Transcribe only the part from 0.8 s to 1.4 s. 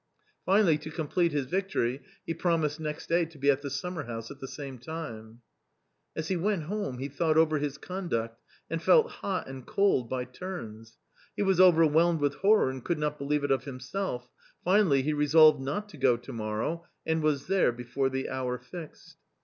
complete